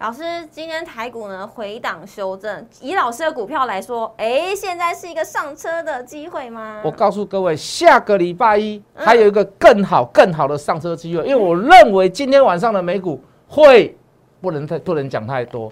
[0.00, 6.80] 老师，今天台股呢回档修正，以老师的股票来说，哎，现在是一个上车的机会吗？
[6.84, 13.98] 我告诉各位，下个礼拜一还有一个更好、更好的上车机会，因为我认为今天晚上的美股会
[14.40, 15.68] 不能太不能讲太多。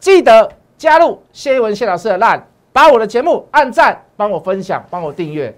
[0.00, 2.42] 记得加入谢一文谢老师的 line，
[2.72, 5.56] 把我的节目按赞，帮我分享，帮我订阅。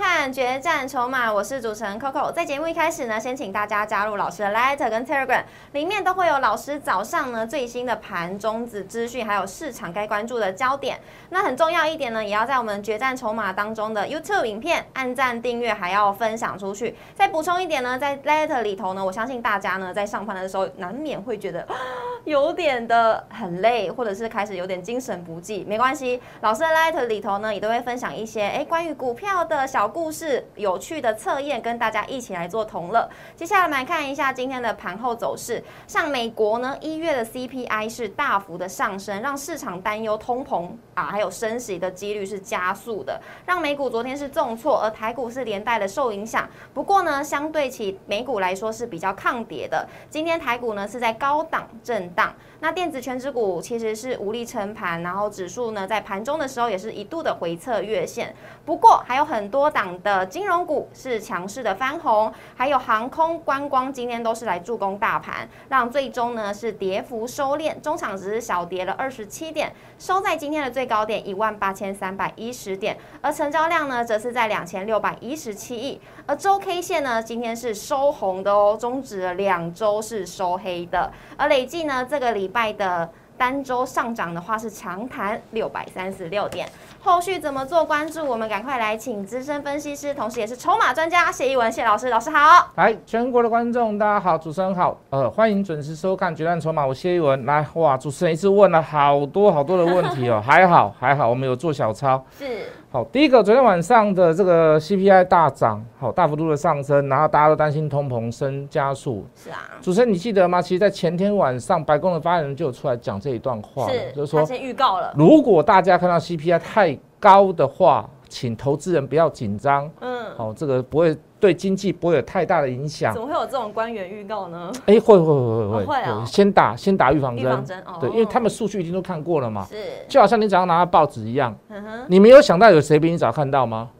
[0.00, 2.32] 看《决战筹码》，我是主持人 Coco。
[2.32, 5.42] 在节目一开始呢，先请大家加入老师的 Letter 跟 Telegram，
[5.72, 10.98] 里面都会有老师早上呢最新的盘中子资讯，还有市场该关注的焦点。
[11.28, 16.96] 那很重要一点呢，也要在我们《决战筹码》当中的 YouTube 影片按赞、订阅，还要分享出去。
[17.14, 21.66] 再补充一点呢，在 Letter 里头呢，我相信大家呢在上盘的时候难免会觉得
[22.24, 25.62] 有点的很累，或者是开始有点精神不济。
[25.68, 29.66] 没关系，老师的 Letter 里头呢也都会分享一些哎关于股票的。
[29.66, 33.08] 小故事、有趣的测验，跟大家一起来做同乐。
[33.34, 35.62] 接下来我们来看一下今天的盘后走势。
[35.86, 46.48] 像美国呢，一月的 CPI 是大幅的上升，让市场担忧通膨啊，还有升息的几率是加速的，让美股昨天是重挫，而台股是连带的受影响。
[46.72, 49.86] 不过呢，相对起美股来说是比较抗跌的。
[50.08, 52.32] 今天台股呢是在高档震荡。
[52.62, 58.34] 那电子全指股其实是无力撑盘，然后指数呢在盘中的时候也是一度的回测月线。
[58.66, 83.10] 不过还有很多档的金融股是强势的翻红，还有航空、观光今天都是来助攻大盘，让最终呢是跌幅收敛，中场只是小跌了二十七点，收在今天的最高点一万八千三百一十点，而成交量呢则是在两千六百一十七亿，而周 K 线呢今天是收红的哦，终止了两周是收黑的，而累计呢这个礼拜的
[83.40, 86.68] 单周上涨的话是强弹六百三十六点。
[87.02, 88.22] 后续怎么做关注？
[88.22, 92.70] 我们赶快来请资深分析师，同时也是筹码专家谢一文谢老师，老师好。
[92.74, 97.46] 来，全国的观众大家好，主持人好，呃，欢迎准时收看《决战筹码》，我谢一文。
[97.46, 102.22] 来，哇，主持人一次问了好多好多的问题哦， 还好还好，我们有做小抄。
[102.38, 102.70] 是。
[102.92, 109.24] 好，第一个，昨天晚上的这个 CPI 大涨，好大幅度的上升，然后大家都担心通膨升加速。
[109.36, 109.58] 是啊。
[109.80, 110.60] 主持人你记得吗？
[110.60, 119.90] 其实，在前天晚上，白宫的发言人就有出来讲这一段话，就是说，先预告了，如果大家看到 CPI 太高的话，请投资人不要紧张。
[120.00, 123.12] 嗯，好，这个不会对经济不会有太大的影响。
[123.12, 124.72] 怎么会有这种官员预告呢？
[124.86, 126.24] 哎，会会会会会啊！
[126.24, 127.44] 先打先打预防针。
[127.44, 127.98] 预防针哦。
[128.00, 129.66] 对，因为他们数据已经都看过了嘛。
[129.68, 129.76] 是。
[130.08, 131.54] 就好像你早上拿到报纸一样。
[131.68, 132.04] 嗯哼。
[132.08, 133.90] 你没有想到有谁比你早看到吗？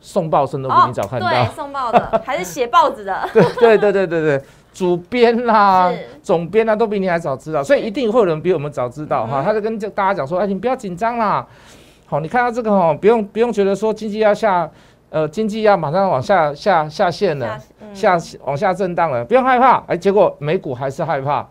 [0.00, 1.26] 送报生都比你早看到。
[1.26, 3.26] 对，送报的还是写报纸的。
[3.32, 4.42] 对对对对对对，
[4.74, 5.90] 主编啦、
[6.22, 9.42] 总编啦，都比你还早知道，所以一定会有人比我们早知道哈。
[9.42, 11.46] 他就跟大家讲说：“哎，你不要紧张啦。”
[12.06, 14.70] 好，你看到这个哈，不用不用觉得说经济要下，
[15.10, 17.58] 呃，经济要马上往下下下线了，
[17.94, 19.82] 下往下震荡了，不用害怕。
[19.86, 21.46] 哎，结果美股还是害怕，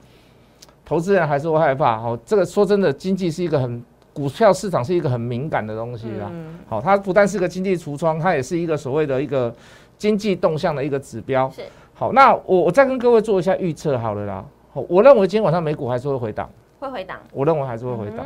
[0.86, 1.98] 投资人还是会害怕。
[2.00, 6.32] 好，这个说真的，经济是一个很股票市场是一个很敏感的东西啦。
[6.70, 9.54] 好，它不但是个经济橱窗，它也是一个所谓的一个
[9.98, 11.50] 经济动向的一个指标。
[11.50, 11.64] 是。
[11.96, 14.46] 好，那我我再跟各位做一下预测好了啦。
[14.72, 16.50] 好，我认为今天晚上美股还是会回档。
[16.80, 17.18] 会回档。
[17.32, 18.26] 我认为还是会回档。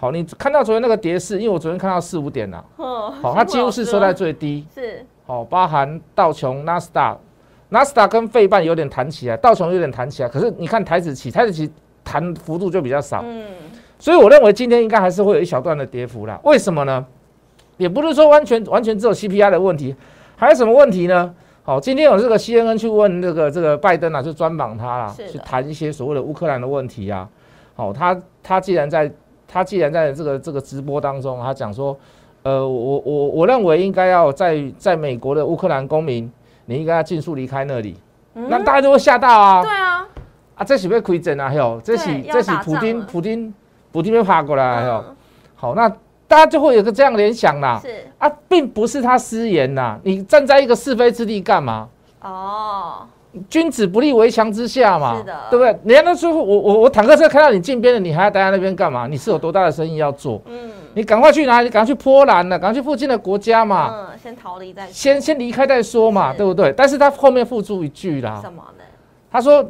[0.00, 7.14] 好，你看到昨天那个跌势，因为我昨天看到四五点了，好， 它几乎是收在最低，是，好，包含道琼、纳斯达、
[7.68, 11.70] 纳斯达跟费半有点弹起来，道琼有点弹起来，可是你看台子期，台子期
[12.02, 13.44] 弹幅度就比较少，嗯，
[13.98, 16.40] 所以我认为今天应该还是会有一小段的跌幅啦。
[16.44, 17.04] 为什么呢？
[17.76, 19.94] 也不是说完全完全只有 CPI 的问题，
[20.34, 21.34] 还有什么问题呢？
[21.62, 27.28] 好，今天有这个 CNN 去问这个这个拜登啊，就专访他啦，去谈一些所谓的乌克兰的问题啊。
[27.74, 29.12] 好，他他既然在
[29.52, 31.96] 他既然在这个这个直播当中，他讲说，
[32.44, 36.30] 呃，我我我认为应该要在在美国的乌克兰公民，
[36.66, 37.96] 你应该要尽速离开那里，
[38.32, 39.60] 那大家就会吓到啊。
[39.60, 40.06] 对啊，
[40.54, 43.52] 啊，这是被亏整啊，哟，这是这是普京普京
[43.90, 45.04] 普京被爬过来，哟，
[45.56, 45.88] 好，那
[46.28, 48.06] 大家就会有个这样联想啦，是。
[48.18, 51.88] 啊，并不是他失言呐，你站在一个是非之地干嘛？
[52.22, 53.06] 哦。
[53.48, 55.68] 君子不立围墙之下嘛，对不对？
[55.84, 59.06] 人家都说我我我坦克车开到你近边了，你还要待在那边干嘛？
[59.06, 60.42] 你是有多大的生意要做？
[60.46, 61.70] 嗯，你赶快去哪里？
[61.70, 64.08] 赶快去波兰了，赶快去附近的国家嘛。
[64.10, 66.72] 嗯，先逃离再先先离开再说嘛，对不对？
[66.76, 68.84] 但是他后面附注一句啦，什么呢？
[69.30, 69.64] 他说，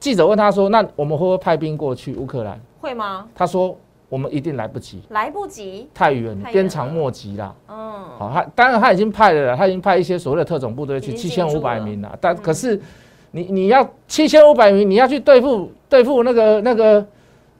[0.00, 2.58] 记者问他说，那我们会不会派兵过去乌克兰？
[2.80, 3.26] 会吗？
[3.34, 3.76] 他说。
[4.08, 7.54] 我们一定来不及，来不及，太远，鞭长莫及啦。
[7.68, 7.76] 嗯，
[8.18, 12.16] 好，他当然他已经派了，他已经派一些所谓的特种部队去七千五百名了。
[12.20, 12.80] 但可是
[13.32, 17.04] 你你要七千五百名，你要去对付对付那个那个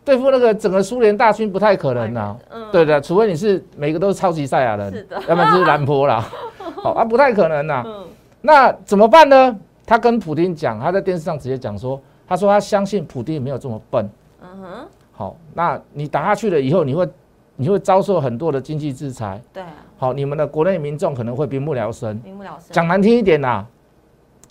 [0.05, 2.37] 对付那个整个苏联大军，不太可能啊。
[2.51, 6.25] 嗯，对的，除非你是每个都是超级赛亚人，是的要不然就是兰坡啦。
[6.83, 8.07] 好啊，不太可能呐、嗯，
[8.43, 9.57] 那怎么办呢？
[9.87, 14.09] 他跟普丁讲，他在电视上直接讲说，他说他相信普丁没有这么笨。
[14.43, 17.09] 嗯哼，好，那你打下去了以后，你会
[17.57, 19.41] 你会遭受很多的经济制裁。
[19.53, 22.21] 对啊，好，你们的国内民众可能会民不聊生。
[22.25, 23.65] 民不聊生，讲难听一点呐、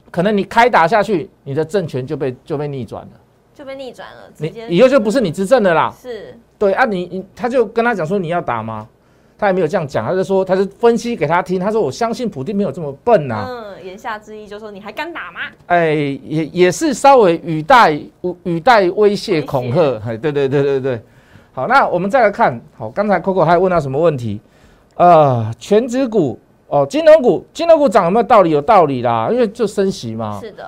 [0.10, 3.12] 可能你开打下去，你的政权就被就被逆转了，
[3.54, 5.94] 就被逆转了，你以后就不是你执政的啦。
[6.02, 8.88] 是对啊你，你他就跟他讲说你要打吗？
[9.44, 15.42] 他也没有这样讲，他就说他是分析给他听，他说我相信普丁没有这么笨呐、嗯，言下之意就说你还敢打吗？
[15.68, 15.94] 哎，
[16.24, 17.92] 也也是稍微语带
[18.44, 21.02] 语带威胁恐吓，哎，对对对对对。
[21.52, 24.40] 好，那我们再来看，好，刚才 Coco 还有问到什么问题？
[24.96, 28.50] 呃，全指股哦，金融股，金融股涨有没有道理？
[28.50, 30.40] 有道理啦，因为就升息嘛。
[30.40, 30.66] 是的，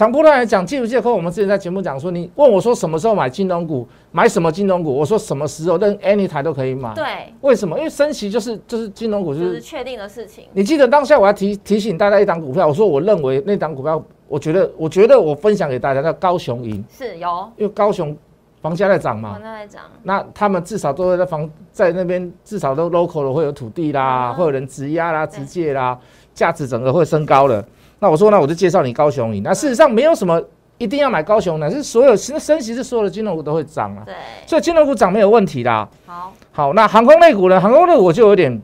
[0.00, 1.02] 长波段来讲，记不记得？
[1.02, 4.96] 和我们之前在节目讲说，你问我说什么时候买金融股，买什么金融股？
[4.96, 6.94] 我说什么时候，任 any 台都可以买。
[6.94, 7.04] 对，
[7.42, 7.76] 为什么？
[7.76, 18.16] 因为升息就是就是金融股就就是是确定的事情，你记得当下我要提提醒大家一档股票，我说我认为那档股票，我觉得我觉得我分享给大家叫高雄银，是有，因为高雄
[18.62, 25.98] 房价在涨嘛房价在涨，那他们至少都会在房在那边至少都 local 的会有土地啦，嗯会有人质押啦、直借啦，
[26.32, 27.62] 价值整个会升高了。
[28.00, 30.42] 那我说那我就介绍你高雄银，那事实上没有什么
[30.78, 34.14] 一定要买高雄的，是所有升升息是所有的金融股都会涨啊，对，
[34.46, 35.88] 所以金融股涨没有问题啦。
[36.06, 37.60] 好，好，那航空类股呢？
[37.60, 38.60] 航空类股我就有点，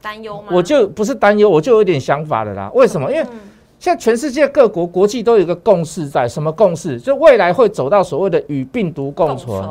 [0.00, 0.48] 担忧吗？
[0.50, 2.70] 我就不是担忧，我就有点想法的啦。
[2.74, 3.12] 为什么？
[3.12, 3.40] 因为嗯
[3.80, 6.98] 现在全世界各国国际都有一个共识在，什么共识？
[6.98, 9.62] 就未来会走到所谓的与病毒共存。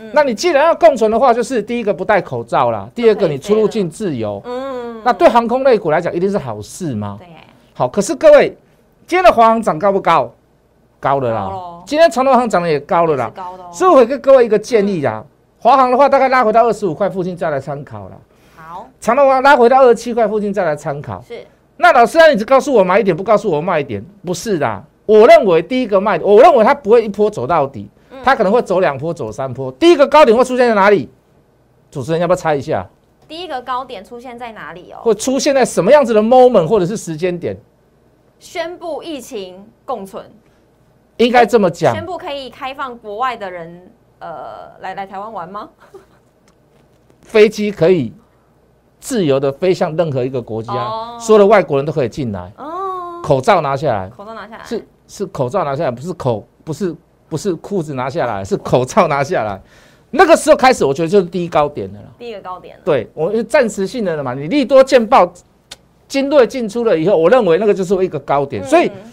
[0.00, 4.42] 嗯那你既然要共存的话，就是第一个不戴口罩啦，第二个你出入境自由。
[4.44, 7.16] 嗯，那对航空类股来讲，一定是好事吗？
[7.20, 7.28] 对，
[7.72, 8.56] 好，可是各位，
[9.12, 10.32] 今天的华航涨高不高？
[10.98, 11.82] 高的啦。
[11.84, 13.30] 今天长隆航涨得也高了啦
[13.70, 15.22] 所以我会给各位一个建议啦，
[15.58, 18.16] 华航的话大概拉回到二十五块附近再来参考啦。
[18.56, 21.22] 好，长隆航拉回到二十七块附近再来参考。
[21.28, 24.82] 是那老师啊，你只告诉我买一点，不告诉我卖一点，不是的。
[25.04, 27.90] 我认为第一个卖，我认为它不会一波走到底，
[28.24, 29.70] 它可能会走两波、走三波。
[29.72, 31.10] 第一个高点会出现在哪里？
[31.90, 32.88] 主持人要不要猜一下？
[33.28, 35.02] 第一个高点出现在哪里哦？
[35.02, 37.54] 会出现在什么样子的 moment 或者是时间点？
[38.42, 40.28] 宣布疫情共存，
[41.18, 45.70] 应该这么讲宣，布可以开放国外的人，呃，来来台湾玩吗？
[47.20, 48.12] 飞机可以
[48.98, 56.96] 自由的飞向任何一个国家，哦所有的外国人都可以进来，哦，口罩拿下来，口罩拿下来，是是口罩拿下来，不是口不是
[57.28, 59.62] 不是裤子拿下来， 是口罩拿下来。
[60.10, 62.06] 那个时候开始，我觉得就是第一高点的了。
[62.18, 62.82] 第一个高点了。
[62.84, 65.32] 对我是暂时性的了嘛，你利多见报，
[66.12, 69.12] 精锐进出了以后，我认为那个就是一个高点，所以嗯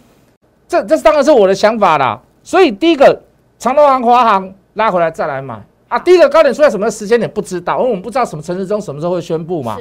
[0.67, 2.19] 这这当然是我的想法啦。
[2.43, 3.17] 所以第一个
[3.57, 5.57] 长隆行、华行拉回来再来买。
[5.87, 9.77] 啊，第一个高点出在什么时间点不知道，因为我们不知道什么陈时中什么时候会宣布嘛，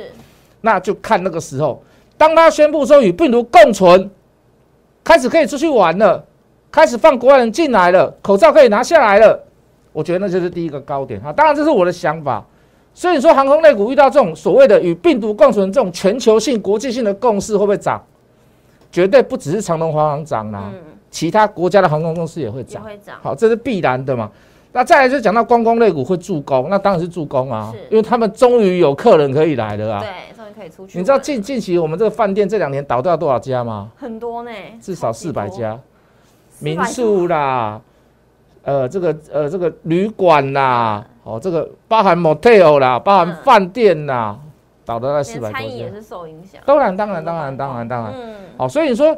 [0.61, 1.82] 那就看那个时候，
[2.17, 4.09] 当他宣布说与病毒共存，
[5.03, 6.25] 开始可以出去玩了，
[6.71, 9.44] 开始放国外人进来了，口罩可以拿下来了，
[9.93, 11.21] 我觉得那就是第一个高点。
[11.21, 11.32] 哈。
[11.32, 12.47] 当然这是我的想法，
[12.99, 18.03] 所以你说航空类股遇到这种所谓的与病毒共存这种全球性、国际性的共识会不会涨？
[18.91, 22.83] 绝对不只是长隆、华航涨啦，嗯，其他国家的航空公司也会也涨。
[23.23, 24.28] 好，这是必然的嘛。
[24.73, 30.00] 那再来就讲到观光类股会助攻，那当然是助攻啊，因为他们终于有客人可以来了啊。
[30.00, 30.99] 对，终于可以出去。
[30.99, 33.93] 你知道近近期我们这个饭店这两年倒掉多少家吗？
[33.97, 34.50] 很多呢，
[34.81, 35.78] 至少四百家，
[36.59, 37.81] 民宿啦，
[38.64, 44.38] 呃，这个呃这个旅馆啦，哦，这个包含 motel 啦，包含嗯饭店啦，
[44.87, 45.92] 倒的那四百多连餐饮也。
[45.92, 46.58] 是受影响。
[46.64, 48.14] 当然，当然，当然，当然，当然。
[48.16, 49.14] 嗯，好，所以你说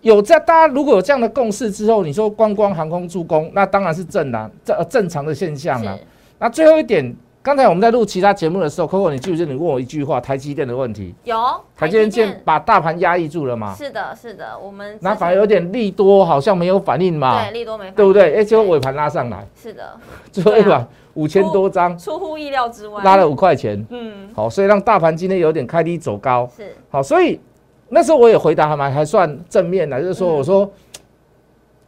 [0.00, 5.96] 有这大家如果有这样的共识之后，你说观光航空助攻，那当然是正啦正呃正常的现象了。
[6.40, 7.14] 那最后一点，
[7.44, 11.14] 刚才我们在录其他节目的时候，Coco，你记不记得你问我一句话，台积电的问题？
[11.24, 11.36] 有
[11.76, 13.74] 台积电把大盘压抑住了嘛？
[13.74, 17.94] 是的，是的，我们那反而有点利多，好像没有反应嘛，对利多没反应。
[17.96, 18.36] 对不对？
[18.36, 19.92] 哎，结果尾盘拉上来，是的，
[20.32, 20.78] 最后一对啊。
[20.78, 24.30] 盘五千多张，出乎意料之外，拉了五块钱，嗯。
[24.34, 26.74] 好，所以让大盘今天有点开低走高，是。
[26.88, 27.38] 好，所以
[27.90, 30.36] 那时候我也回答还蛮还算正面的，就是说嗯。
[30.36, 30.72] 我说。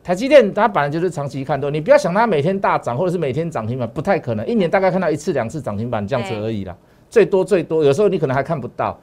[0.07, 6.73] 台积电它本来就是长期看多，你不要想它每天大涨或者是每天涨停板，不太可能，一年大概看到一次两次涨停板这样子而已啦，
[7.11, 8.97] 最多最多，有时候你可能还看不到。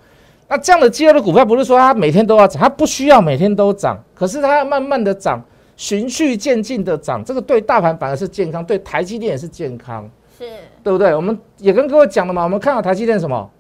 [0.48, 5.44] 那这样的机会的股票不是说它每天都要涨，它不需要每天都涨，可是它要慢慢的涨，
[5.76, 10.46] 循序渐进的涨，这个对大盘反而是健康，对台积电也是健康，是
[10.82, 11.14] 对不对？
[11.14, 13.52] 我们也跟各位讲了嘛，我们看好台积电什么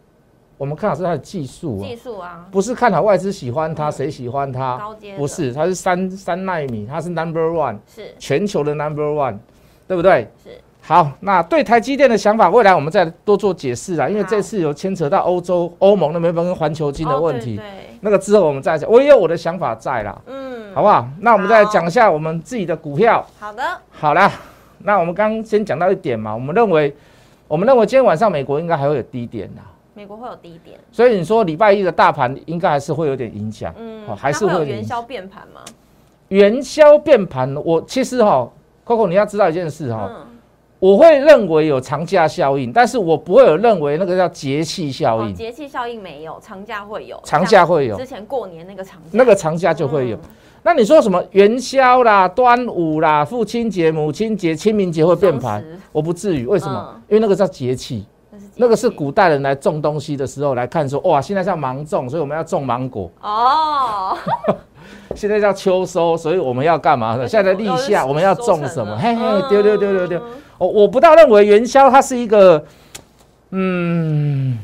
[0.57, 4.77] 我们看好是它的技术啊技，术啊，不是看好外资喜欢它，嗯谁喜欢它？
[4.77, 9.37] 高阶不是，它是三三纳米，它是 number one，是全球的 number one，
[9.87, 10.29] 对不对？
[10.43, 10.49] 是
[10.85, 18.89] 好，那对台积电的想法，未来我们再多做解释啦，因为好这次有牵扯到欧洲、欧盟那边跟环球金的问题，哦对对那个之后我们再讲。
[18.91, 21.07] 我也有我的想法在啦，嗯，好不好？
[21.21, 23.25] 那我们再讲一下我们自己的股票。
[23.39, 24.29] 好的，好啦，
[24.79, 26.93] 那我们刚刚先讲到一点嘛，我们认为，
[27.47, 29.63] 我们认为今天晚上美国应该还会有低点啦，
[29.93, 33.73] 美国会有低点，所以你说礼拜一的大盘应该还是会有点影响。
[33.77, 35.61] 嗯哦，还是它会有元宵变盘吗？
[36.29, 38.49] 元宵变盘，我其实哈
[38.85, 40.25] ，Coco 你要知道一件事哈，嗯，
[40.79, 50.17] 我会认为有长假效应，但是我不会有认为那个叫节气效哦，应，节气效应没有，长假会有，长假会有之前过年那个长假，那个长假就会有。
[50.17, 50.21] 嗯
[50.65, 55.61] 那你说什么元宵啦、端午啦、父亲节、母亲节、清明节会变盘？
[55.91, 57.01] 我不至于，为什么嗯？
[57.09, 58.05] 因为那个叫节气，
[58.55, 64.15] 那个是古代人来种东西的时候来看说，哇，现在叫芒种，所以我们要种芒果；哦，
[65.15, 67.27] 现在叫秋收，所以我们要干嘛呢？
[67.27, 68.95] 现在立夏，我们要种什么？
[68.97, 69.15] 嘿
[69.49, 70.21] 丢丢丢丢丢。
[70.59, 72.63] 我我不大认为元宵它是一个，
[73.49, 74.57] 嗯，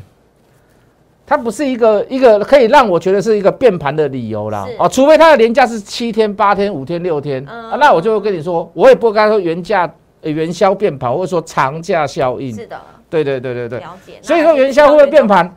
[1.25, 4.75] 它不是一个一个可以让我觉得是一个变盘的理由啦是。
[4.79, 9.91] 哦，除非它的年假是七天、八天、五天、六天，嗯啊，那我就会跟你说，我也不会跟他说元假、
[10.21, 12.53] 呃元宵变盘，或者说长假效应。
[12.53, 12.79] 是的，
[13.09, 13.79] 对对对对对。
[13.79, 14.19] 了解。
[14.21, 15.55] 所以那说元宵会不会变那盘？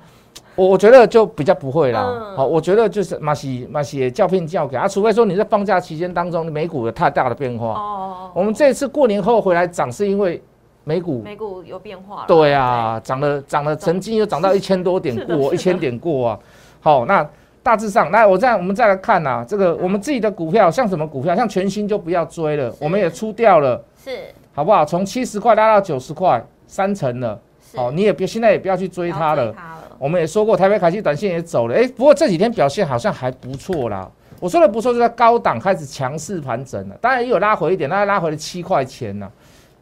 [0.55, 2.05] 我我觉得就比较不会啦。
[2.05, 7.69] 嗯好，我觉得就是马西马西教片教给啊，除非说你在放假期间当中美股有太大的变化。
[7.69, 10.43] 哦，我们这次过年后回来涨，是因为
[10.85, 16.39] 美股美股有变化了，对啊，涨了涨了，曾经又涨到一千多点过，一千点过啊。
[16.81, 17.27] 好，那
[17.63, 24.11] 大致上，那我再我们再来看呐、这个我们自己的股票，像什么股票，像全新就不要追了，我们也出掉了，是
[24.53, 24.85] 好不好？
[24.85, 27.39] 从七十块拉到九十块，三成了。
[27.71, 29.53] 是好，你也别现在也不要去追它了。
[29.53, 34.11] 它了，我们也说过，台北凯基短线也走了，哎，不过这几天表现好像还不错啦。
[34.41, 39.31] 我说的不错，就在高档开始强势盘整了，当然也有拉回一点，大概拉回了七块钱呢。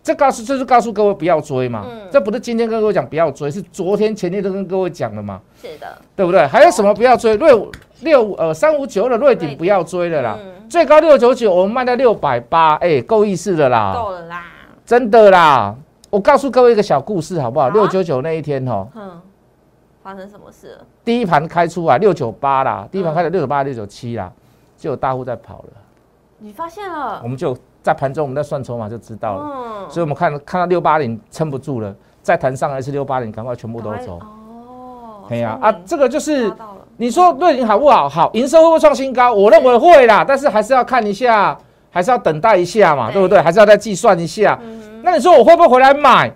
[0.03, 6.47] 这告诉就是告诉各位不要追嘛，嗯这不是今天跟各位讲不要追，是昨天前天都跟各位讲了嘛，是的，对不对？
[6.47, 7.37] 还有什么不要追？
[7.37, 7.71] 六
[8.01, 14.45] 六呃三五九的瑞瑞鼎鼎不要追了啦，嗯，最高六九九，我们卖到六百八，哎，够意思的啦，够了啦，
[14.87, 15.75] 真的啦。
[16.11, 17.69] 我告诉各位一个小故事好不好？
[17.69, 19.21] 六九九那一天哦，嗯，
[20.03, 20.79] 发生什么事了？
[21.05, 24.31] 第一盘开出来六九八啦，第一盘嗯开了六九八、六九七啦，
[24.77, 25.69] 就有大户在跑了，
[26.39, 27.29] 你发现了我？
[27.29, 34.19] 们就在盘中我们在算筹码就知道了，嗯，所以我们看看到六八零撑不住了，再弹上来是六八零，赶快全部都走。
[34.19, 36.53] 哦，哎呀啊，这个就是
[36.97, 38.09] 你说瑞银好不好？
[38.09, 39.33] 好，营收会不会创新高？
[39.33, 41.57] 我认为会啦，但是还是要看一下，
[41.89, 43.41] 还是要等待一下嘛，对对不对？
[43.41, 44.59] 还是要再计算一下。
[44.61, 44.80] 嗯
[45.11, 46.33] 那你说我会不会回来买？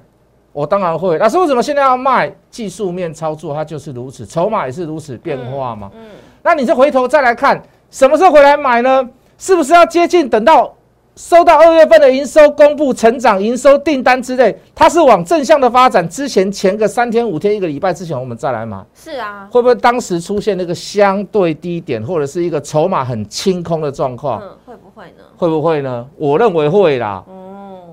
[0.53, 1.17] 我当然会。
[1.17, 2.35] 老师为什么现在要卖？
[2.51, 5.89] 技术面操作它就是如此，筹码也是如此变化嘛。
[5.95, 6.07] 嗯，
[6.43, 9.09] 那你就回头再来看，什么时候回来买呢？
[9.39, 10.75] 是不是要接近等到
[11.15, 24.41] 收到二月份的营收公布、成长、营收订单之类，它是往正向的发展之前，前个三天、五天、一个礼拜之前，我们再来买，是啊，会不会当时出现那个相对低点，或者是一个筹码很清空的状况？
[24.43, 25.25] 嗯，会不会呢？
[25.37, 26.07] 会不会呢？
[26.17, 27.44] 我认为会啦，嗯，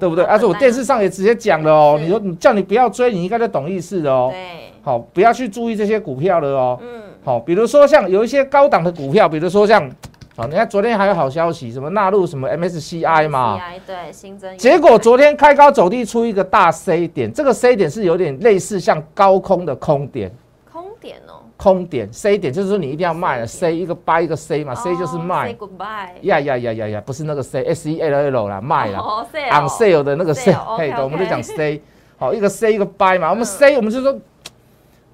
[0.02, 0.26] 对不对？
[0.26, 4.30] 好而且我电视上也直接讲了哦，你说你叫你不要追，你应该就懂意思的哦。
[4.32, 6.80] 对，好，不要去注意这些股票了哦。
[6.82, 9.88] 嗯，好，比如说像有一些高档的股票，比如说像，
[10.36, 20.32] 好，你看昨天还有好消息，什么纳入什么 MSCI 嘛，CI 对，新增，结果昨天开高走低出一个大 C 点，这个 C 点是有点类似像高空的空点，
[20.74, 29.00] 空点哦，空点 C 点就是说你一定要卖了 C，C 一个 buy 一个 C 嘛，C 就是哦卖，say，goodbye，呀呀呀呀呀，不是那个 C，S E L L 啦，卖啦。
[29.00, 31.80] 哦，say on sale 的那个 sale，sale，嘿我们就讲 C，
[32.18, 34.20] 好，一个 C 一个 buy 嘛，我们嗯 C 我们就说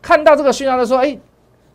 [0.01, 1.18] 看到这个讯号就说，哎，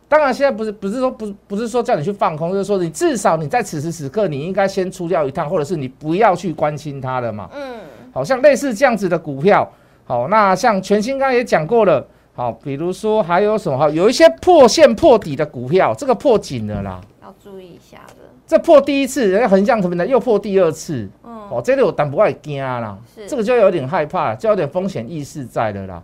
[0.07, 7.47] 当然现在不是不是说不不是说叫你去放空，就是说你至少你在此时此刻你应该先出掉一趟，或者是你不要去关心它了嘛。
[7.53, 7.77] 嗯，
[8.11, 9.71] 好像类似这样子的股票，
[10.05, 12.03] 好，那像全新刚刚也讲过了，
[12.35, 26.01] 好，比如说还有什么好，有一些破线破底的股票，这个破紧了啦，要注意一下的，这破第一次，人家横向什么的又破第二次，嗯，哦，这里我胆不会惊啦，是这个就有点害怕，就有点风险意识在的啦。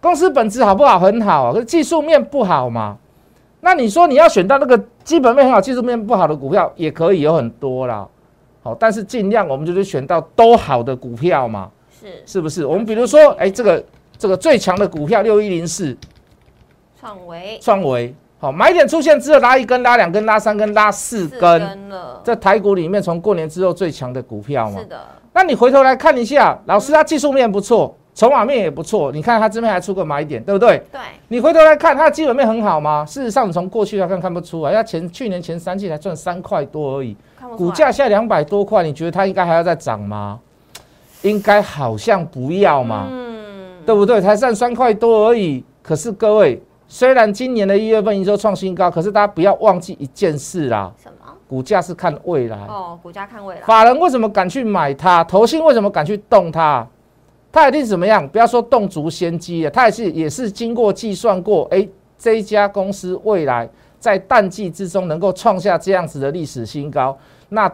[0.00, 0.96] 公司本质好不好？
[1.00, 2.96] 很好啊，可是技术面不好嘛。
[3.60, 8.06] 那你说你要选到那个基本面很好、技术面不好的股票，也可以有很多啦。
[8.62, 11.68] 好，但是尽量我们就是选到都好的股票嘛，
[12.00, 12.64] 是是不是？
[12.64, 13.84] 我们比如说，哎，这个
[14.18, 15.96] 这个最强的股票六一零四
[17.00, 24.86] 创维创维，好，买点出现之后拉一根、拉两根、拉三根、拉四四根，了，在台股里面从过年之后最强的股票嘛是。
[24.86, 25.00] 的，
[25.32, 29.12] 那你回头来看一下，老师他技术面不错，筹码面也不错。
[29.12, 30.82] 你看他这边还出个买点，对不对？
[30.90, 33.04] 对，你回头来看，它的基本面很好吗？
[33.06, 37.16] 事实上，你从过去来看看不出来，它前去年前三季才赚三块多而已，
[37.56, 40.40] 股价现在两百多块，你觉得它应该还要再涨吗？
[41.22, 43.27] 应该好像不要嘛，嗯，
[43.88, 44.20] 对不对？
[44.20, 45.64] 才占三块多而已。
[45.82, 51.32] 可是各位，虽然今年的一月份营收创新高，可是大家不要忘记一件事啦，什么？
[51.48, 52.58] 股价是看未来。
[52.66, 55.24] 哦，股价看未来，法人为什么敢去买它？
[55.24, 56.86] 投信为什么敢去动它？
[57.50, 58.28] 它一定是怎么样？
[58.28, 63.66] 不要说动足先机了，它也是也是经过计算过，诶，这一家公司未来
[63.98, 67.16] 在淡季之中能够创下这样子的历史新高，
[67.48, 67.72] 那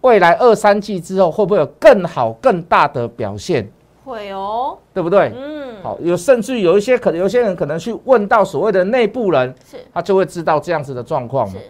[0.00, 3.70] 未来二三季之后会不会有更好更大的表现？
[4.06, 5.32] 会哦，对不对？
[5.36, 11.60] 嗯，好，有甚至有一些可能有些人可能去问到所谓的内部人，是他就会知道这样子的状况嘛是。，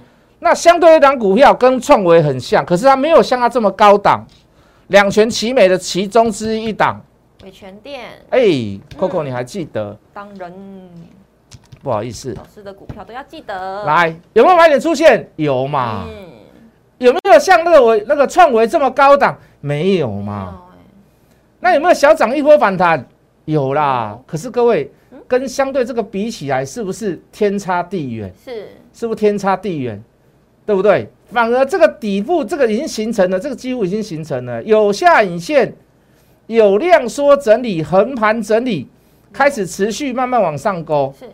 [0.41, 4.23] 那相对一档股票跟创维很像，可是它没有像它这么高档，
[4.89, 7.01] 两全其美的其中之一档。
[7.43, 8.41] 伟全店，哎
[8.99, 9.97] ，Coco 你还记得？
[10.13, 10.53] 当然，
[11.83, 15.27] 不好意思，老师的股票都要记得，来有没有买点出现？
[15.37, 16.05] 有嘛？
[16.07, 16.27] 嗯，
[16.99, 19.39] 有没有像那个维那个创维这么高档？
[19.61, 20.63] 没有嘛？
[21.67, 23.05] 那有没有小涨一波反弹？
[23.45, 24.17] 有啦。
[24.25, 24.89] 可是各位
[25.27, 28.33] 跟相对这个比起来，是不是天差地远？
[28.45, 30.01] 是，是不是天差地远？
[30.65, 31.09] 对不对？
[31.33, 35.75] 反而这个底部这个已经形成了，这个几乎已经形成了，有下影线，
[36.47, 38.87] 有量缩整理，横盘整理，
[39.33, 41.13] 开始持续慢慢往上勾。
[41.19, 41.27] 是，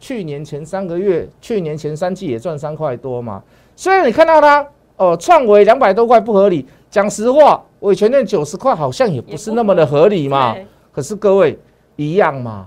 [0.00, 3.44] 去年前三个月，去年前三季也赚三块多嘛。
[3.76, 10.56] 虽然你看到它哦，创维两百多块不合理，讲实话，伟全店九十块好像也不是那么的合理嘛。
[10.92, 11.58] 可是各位
[11.96, 12.66] 一样嘛，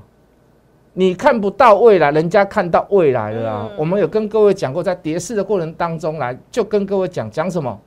[0.94, 3.68] 你看不到未来，人家看到未来了啊。
[3.70, 3.76] 嗯。
[3.78, 7.78] 我们有跟各位讲过，在跌市的过程当中来，就跟各位讲讲什么，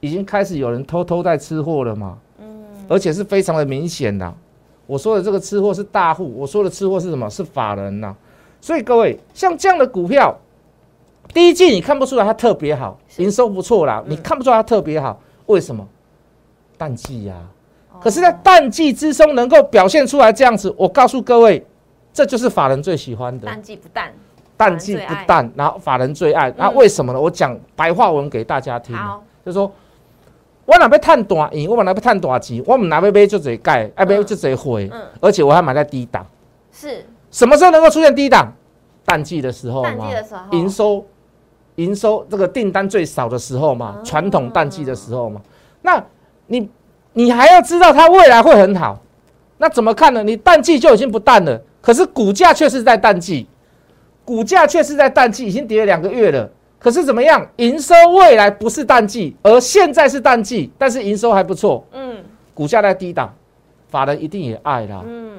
[0.00, 4.32] 已经开始有人偷偷在吃货了嘛，嗯，而且是非常的明显的。
[4.86, 7.28] 我说的这个吃货是大户，我说的吃货是什么？
[7.28, 8.14] 是法人呐、
[8.60, 10.36] 所以各位，像这样的股票，
[11.32, 13.22] 第一季你看不出来它特别好，是。
[13.22, 14.12] 营收不错啦，嗯。
[14.12, 15.20] 你看不出来它特别好，
[15.50, 15.86] 为什么？
[16.78, 17.34] 淡季呀、
[17.92, 21.62] 哦可是，在淡季之中能够表现出来这样子，我告诉各位，
[22.10, 23.46] 这就是法人最喜欢的。
[23.46, 24.12] 淡季不淡，
[24.56, 26.50] 淡季不淡，然后法人最爱。
[26.56, 27.20] 那、嗯为什么呢？
[27.20, 28.96] 我讲白话文给大家听，
[29.44, 29.70] 就是说，
[30.64, 36.24] 我哪要探大钱，我哪要探大钱，我们哪要买就这盖，哎买就这回，嗯，而且我还买在低档。
[36.72, 38.50] 是什么时候能够出现低档？
[39.04, 41.04] 淡季的时候淡嘛季的时候，营收
[41.74, 45.42] 营收这个订单最少的时候嘛哦，传统淡季的时候嘛。
[45.82, 46.04] 那
[46.46, 46.68] 你
[47.12, 49.00] 你还要知道它未来会很好，
[49.58, 50.22] 那怎么看呢？
[50.22, 53.46] 你淡季就已经不淡了，可是股价却是在淡季，
[54.24, 56.50] 股价却是在淡季，已经跌了两个月了。
[56.78, 57.46] 可是怎么样？
[57.56, 63.34] 营收未来不是淡季，而现在是淡季，但是营收还不错，嗯股价在低档，
[63.88, 65.02] 法人一定也爱啦。
[65.04, 65.38] 嗯，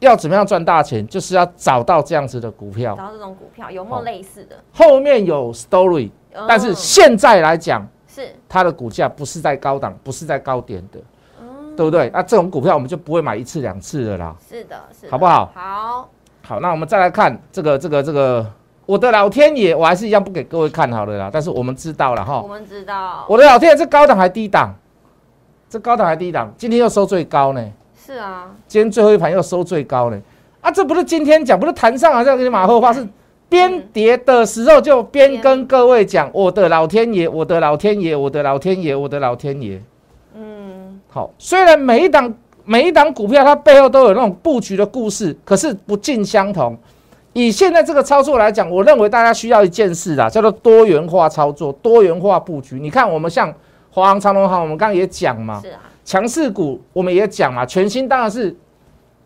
[0.00, 2.94] 要怎么样赚大钱，就是要找到这样子的股票。
[2.94, 4.56] 找到这种股票有没有类似的？
[4.70, 11.00] 后面有 story，嗯但是现在来讲，是，它的股价不是在高档，不是在高点的，
[11.40, 12.08] 嗯，对不对？
[12.14, 15.50] 那这种股票我们就不会买一次两次的啦，是的，是的，好不好？
[15.54, 16.08] 好，
[16.46, 18.46] 好，那我们再来看这个这个这个，
[18.86, 21.30] 我的老天爷，我还是一样不给各位看好了啦。
[21.32, 24.72] 但是我们知道了哈我哈，们知道，我的老天爷，这高档还低档，
[25.68, 30.20] 这高档还低档，今天又收最高呢，是啊，今天最后一盘又收最高呢。
[30.60, 33.06] 啊，这不是今天讲，不是谈上好像给你马后炮，是
[33.54, 39.80] 边跌的时候就边跟各位讲，我的老天爷，我的老天爷，我的老天爷，我的老天爷。
[40.34, 46.76] 嗯，好，虽然每一档每一档股票它背后都有那种布局的故事，可是不尽相同。
[47.32, 52.80] 以现在这个操作来讲，我认为大家需要一件事啦，叫做多元化操作、多元化布局。
[52.80, 53.54] 你看，我们像
[53.90, 58.52] 华航、长隆航，我们刚刚也讲嘛，是啊，强势股我们也讲嘛，全新当然是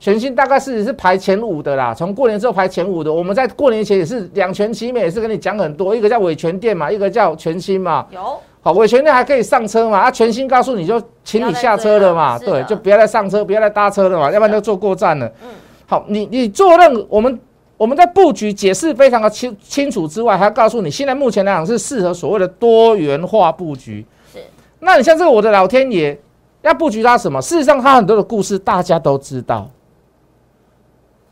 [0.01, 1.93] 全新，大概是是排前五的啦。
[1.93, 8.07] 从过年之后排前五的，我们在过年前也是两全其美，也是跟你讲很多，一个叫伟全店嘛，一个叫全新嘛。
[8.11, 15.27] 有，好，伟全店还可以上车嘛，啊，全新告诉你就请你下车了嘛，对，就不要再上车，不要再搭车了嘛，要不然就坐过站了。
[15.43, 15.49] 嗯
[15.87, 17.41] 好，你你做任我们
[17.79, 24.05] 我们在布局解释非常的清清楚之外，还要告诉你，现在目前来讲是适合所谓的多元化布局。
[24.31, 24.39] 是，
[24.81, 26.21] 那你像这个我的老天爷
[26.61, 27.41] 要布局它什么？
[27.41, 29.67] 事实上，它很多的故事大家都知道，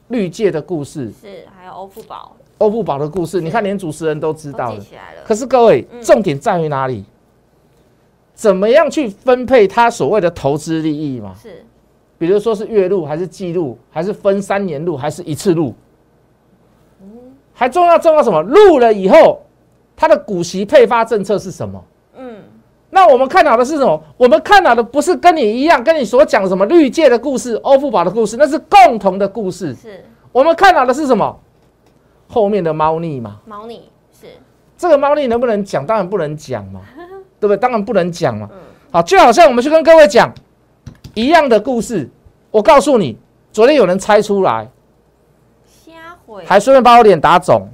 [0.08, 4.84] 绿界的故事，是，还有欧富宝，欧富宝的故事，你看连主持人都知道了
[5.24, 7.04] 可是各位嗯，重点在于哪里？
[8.34, 11.34] 怎么样去分配他所谓的投资利益嘛？
[11.40, 11.64] 是，
[12.18, 15.74] 比如说是月入，还是季入，还是分三年入，还是一次入？
[17.52, 18.42] 还重要重要什么？
[18.42, 19.40] 入了以后，
[19.96, 21.82] 他的股息配发政策是什么？
[22.96, 24.02] 嗯，那我们看到的是什么？
[24.16, 29.74] 我们看到的不是跟你一样，跟你所讲什么绿界的故事、欧富宝的故事，那是共同的故事。
[29.74, 31.38] 是我们看到的是什么？
[32.28, 33.40] 后面的猫腻嘛。
[33.44, 34.26] 猫腻是
[34.78, 35.84] 这个猫腻能不能讲？
[35.84, 36.80] 当然不能讲嘛，
[37.38, 37.56] 对不对？
[37.56, 38.48] 当然不能讲嘛。
[38.90, 40.32] 好，就好像我们去跟各位讲
[41.14, 42.08] 一样的故事，
[42.50, 43.18] 我告诉你，
[43.52, 44.68] 昨天有人猜出来，
[45.66, 45.92] 瞎
[46.26, 47.68] 回还顺便把我脸打肿。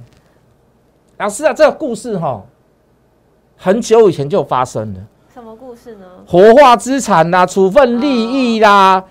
[1.17, 2.43] 老师啊，这个故事哈，
[3.55, 4.99] 很久以前就发生了。
[5.33, 6.05] 什么故事呢？
[6.27, 8.07] 活化资产啦、处分利
[8.55, 9.03] 益啦，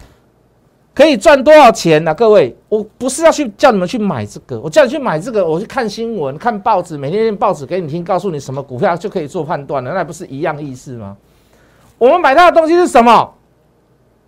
[0.94, 11.16] 可以赚多少钱呢、各位，我不是要去叫你们去买这个，我叫你去买这个，我去看新闻、看报纸，每天念报纸给你听，告诉你什么股票就可以做判断了，那不是一样意思吗？
[11.98, 13.34] 我们买它的东西是什么？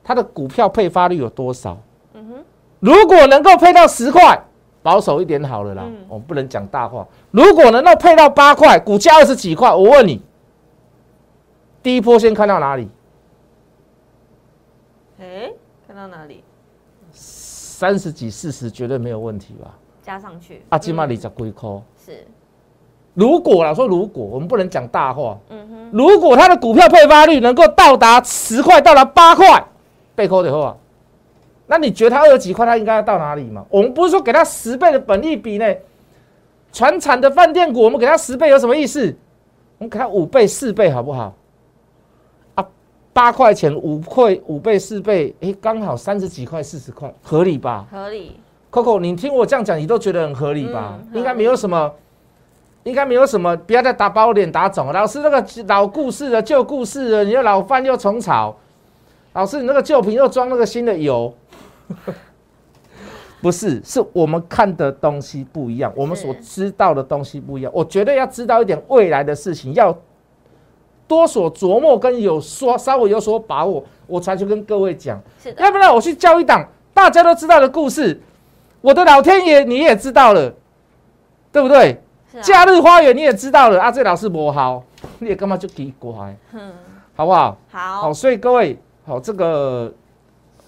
[0.03, 1.79] 它的股票配发率有多少？
[2.15, 2.45] 嗯哼，
[2.81, 4.37] 如果能够配到十块，
[4.83, 7.07] 保守一点好了啦，嗯我们不能讲大话。
[7.31, 10.21] 如果能够配到八块，股价二十几块，我问你，
[11.85, 12.89] 第一波先看到哪里？
[15.21, 15.53] 哎，
[15.87, 16.43] 看到哪里？
[17.13, 19.77] 三十几、四十绝对没有问题吧？
[20.03, 21.71] 加上去啊，金马嗯里十几块。
[22.03, 22.27] 是
[23.13, 29.63] 如果啦，说如果我们不能讲大话，嗯哼，如果它的股票配发率能够到达十块，到达八块，
[30.15, 30.75] 被扣的话，
[31.67, 33.63] 那你觉得它二十几块，它应该要到哪里嘛？
[33.69, 35.75] 我们不是说给它十倍的本利比呢？
[36.73, 39.15] 传产的饭店股，我们给它十倍有什么意思？
[39.77, 41.35] 我们给它五倍、四倍，好不好？
[43.15, 47.87] 啊，八块钱五块五倍、四倍，诶，刚好三十几块、四十块，合理吧？
[47.91, 48.39] 合理
[48.71, 50.99] Coco，你听我这样讲，你都觉得很合理吧？
[51.13, 51.93] 嗯应该没有什么，
[52.83, 54.93] 应该没有什么，不要再打把我脸打肿了。
[54.93, 58.55] 老师那个老故事了，旧故事了，你又老翻又重炒。
[59.33, 61.33] 老师，你那个旧瓶又装那个新的油，
[63.41, 67.71] 不是，是我们看的东西不一样，我们所知道的东西不一样。
[67.75, 69.97] 我绝对要知道一点未来的事情，要
[71.07, 75.21] 多所琢磨跟有说稍微有所把握，我才去跟各位讲。
[75.43, 78.21] 是的，要不然我去教一档大家都知道的故事，
[78.81, 80.53] 我的老天爷你也知道了，
[81.53, 82.01] 对不对？
[82.35, 84.83] 啊，假日花园你也知道了啊，这老师不好，
[85.19, 86.73] 你也干嘛就奇怪，嗯，
[87.15, 87.57] 好不好？
[87.71, 89.93] 好好，所以各位，好这个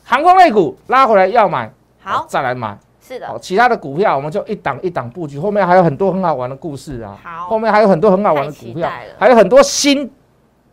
[0.05, 2.79] 航空类股拉回来要买，好再来买。
[3.01, 7.16] 是的好，，其他的股票我们就一档一档布局，后面还有很多很好玩的故事啊。
[7.22, 10.11] 好后面还有很多很好玩的股票，还有很多新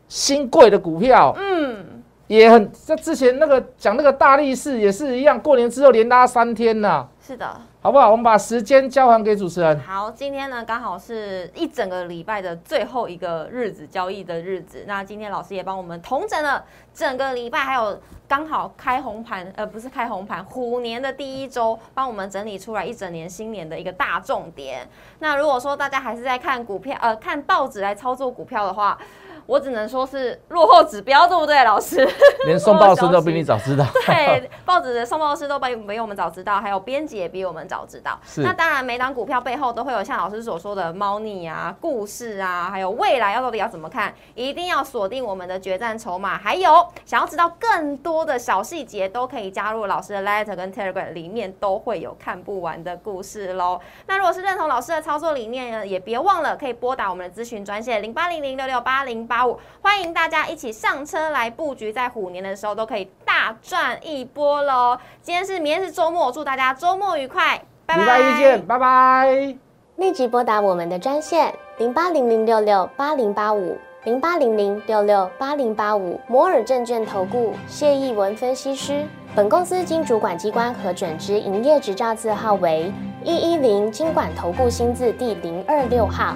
[0.08, 1.36] 新贵的股票。
[1.38, 1.86] 嗯，
[2.28, 7.62] 也很，这之前那个讲那个大力士也是一样，过年之后连拉三天呐、是的。
[7.82, 8.10] 好不好？
[8.10, 9.78] 我们把时间交还给主持人。
[9.82, 14.86] 好，今天呢刚好是一整个礼拜的最后一个日子，交易的日子。
[14.88, 16.64] 那今天老师也帮我们统整了
[16.94, 24.88] 整个礼拜，还有刚好开红盘，呃，不是开红盘，虎年的第一周，帮我们整理出来一整年新年的一个大重点。
[25.20, 28.98] 那如果说大家还是在看股票，呃，看报纸来操作股票的话，
[29.46, 32.08] 我只能说是落后指标，对不对，老师？
[32.46, 33.86] 连送报师都比你早知道。
[34.06, 38.20] 对，报纸的送报师都比比我们早知道，还有编辑也比我们早知道。
[38.26, 46.38] 是那当然，每档股票背后都会有像老师所说的猫腻啊、故事啊，还有未来要到底要怎么看，一定要锁定我们的决战筹码。
[46.38, 53.80] 还有想要知道更多的小细节，都可以加入老师的 Letter 跟 Telegram，里面都会有看不完的故事喽。
[54.08, 64.96] 那如果是认同老师的操作理念呢，也别忘了可以拨打我们的咨询专线零八零零六六八零八五，欢迎大家一起上车来布局，在虎年的时候都可以大赚一波喽。
[65.24, 68.02] 今天是明天是周末，祝大家周末愉快，拜拜。
[68.04, 69.56] 礼拜一见，拜拜。
[69.96, 79.04] 立即拨打我们的专线零八零零六六八零八五零八零零六六八零八五摩尔证券投顾谢义文分析师。
[79.36, 82.94] 本公司经主管机关核准之营业执照字号为
[83.24, 86.36] 一一零金管投顾新字第零二六号。